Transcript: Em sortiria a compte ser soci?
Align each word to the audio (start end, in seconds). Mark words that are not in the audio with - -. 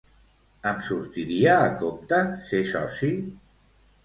Em 0.69 0.79
sortiria 0.87 1.57
a 1.67 1.67
compte 1.83 2.23
ser 2.49 2.63
soci? 2.73 3.13